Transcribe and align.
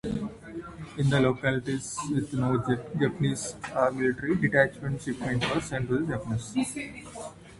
In 0.97 1.11
localities 1.11 1.95
with 2.11 2.33
no 2.33 2.57
Japanese 2.99 3.53
military 3.93 4.35
detachments, 4.35 5.03
shipments 5.05 5.47
were 5.53 5.61
sent 5.61 5.87
to 5.89 6.07
Japanese 6.07 6.51
consulates. 6.51 7.19